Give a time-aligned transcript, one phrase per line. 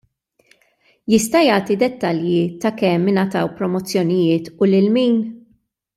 [1.13, 5.25] Jista' jagħti dettalji ta' kemm ingħataw promozzjonijiet u lil min?